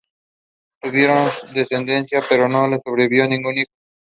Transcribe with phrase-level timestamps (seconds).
[0.81, 3.71] Tuvieron descendencia pero no les sobrevivió ningún hijo.